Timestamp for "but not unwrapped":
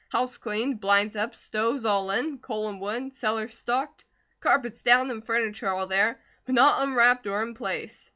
6.43-7.27